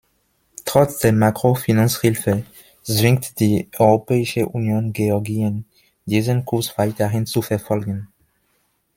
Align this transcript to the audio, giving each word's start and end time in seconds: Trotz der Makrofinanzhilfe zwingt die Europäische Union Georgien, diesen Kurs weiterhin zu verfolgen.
Trotz 0.65 0.97
der 0.97 1.13
Makrofinanzhilfe 1.13 2.43
zwingt 2.81 3.39
die 3.39 3.69
Europäische 3.77 4.47
Union 4.49 4.93
Georgien, 4.93 5.65
diesen 6.07 6.43
Kurs 6.43 6.75
weiterhin 6.75 7.27
zu 7.27 7.43
verfolgen. 7.43 8.07